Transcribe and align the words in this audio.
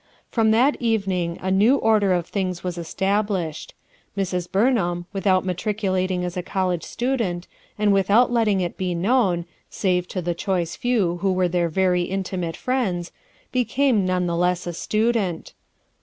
From 0.31 0.49
that 0.49 0.81
evening 0.81 1.37
a 1.43 1.51
new 1.51 1.75
order 1.77 2.11
of 2.11 2.25
things 2.25 2.61
w 2.61 2.73
T 2.73 2.79
as 2.79 2.83
established; 2.87 3.75
Mrs 4.17 4.51
Burnham, 4.51 5.05
with 5.13 5.27
out 5.27 5.45
matriculating 5.45 6.25
as 6.25 6.35
a 6.35 6.41
college 6.41 6.81
student, 6.83 7.47
and 7.77 7.93
with 7.93 8.09
out 8.09 8.31
letting 8.31 8.61
it 8.61 8.77
be 8.77 8.95
known, 8.95 9.45
save 9.69 10.07
to 10.07 10.19
the 10.23 10.33
choice 10.33 10.75
few 10.75 11.17
who 11.17 11.31
were 11.31 11.47
their 11.47 11.69
very 11.69 12.01
intimate 12.01 12.57
friends, 12.57 13.11
became 13.51 14.03
nevertheless 14.03 14.65
a 14.65 14.73
student. 14.73 15.53